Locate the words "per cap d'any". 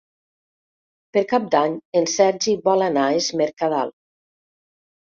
1.17-1.77